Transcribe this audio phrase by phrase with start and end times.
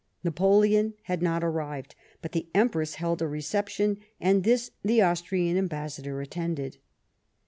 [0.23, 1.93] Napoleon had not arrived,
[2.23, 6.79] but the Empress held a reception, and this the Austrian ambassador attended.